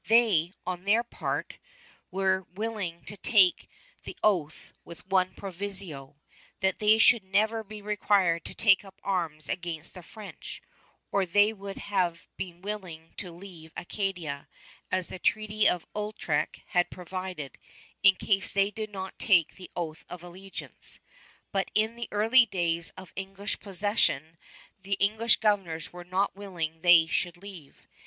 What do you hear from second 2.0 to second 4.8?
were willing to take the oath